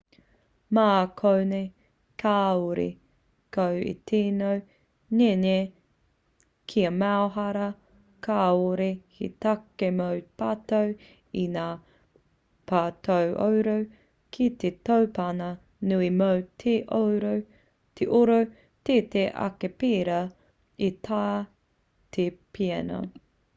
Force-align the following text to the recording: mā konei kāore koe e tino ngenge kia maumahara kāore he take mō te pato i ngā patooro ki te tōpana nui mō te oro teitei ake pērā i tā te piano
mā 0.75 0.83
konei 1.19 1.65
kāore 2.21 2.85
koe 3.57 3.81
e 3.89 3.91
tino 4.11 4.47
ngenge 5.19 5.57
kia 6.73 6.91
maumahara 7.01 7.67
kāore 8.27 8.87
he 9.17 9.29
take 9.45 9.89
mō 9.99 10.07
te 10.21 10.25
pato 10.43 10.79
i 11.41 11.43
ngā 11.57 11.67
patooro 12.73 13.75
ki 14.37 14.47
te 14.65 14.71
tōpana 14.89 15.49
nui 15.91 16.07
mō 16.23 16.31
te 16.65 16.75
oro 18.21 18.39
teitei 18.91 19.27
ake 19.49 19.69
pērā 19.85 20.21
i 20.89 20.91
tā 21.09 21.25
te 22.17 22.27
piano 22.59 23.03